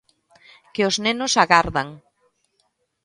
[0.73, 1.87] Que os nenos agardan.